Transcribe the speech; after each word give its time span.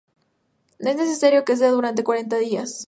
No 0.79 0.89
es 0.89 0.95
necesario 0.95 1.45
que 1.45 1.55
sea 1.55 1.69
durante 1.69 2.03
cuarenta 2.03 2.37
días. 2.39 2.79